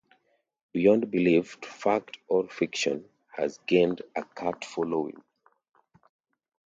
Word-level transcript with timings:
"Beyond 0.73 1.11
Belief: 1.11 1.59
Fact 1.61 2.17
or 2.27 2.49
Fiction" 2.49 3.05
has 3.35 3.59
gained 3.67 4.01
a 4.15 4.23
cult 4.23 4.65
following. 4.65 5.21